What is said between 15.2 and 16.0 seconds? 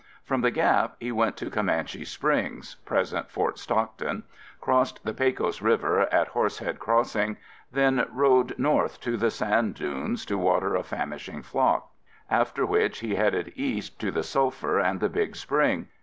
Spring.